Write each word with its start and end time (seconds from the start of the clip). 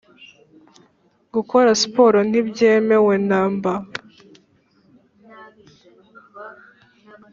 Gukora 1.33 1.69
siporo 1.81 2.19
ntibyemewe 2.29 3.13
na 3.29 3.41
mba 3.53 3.73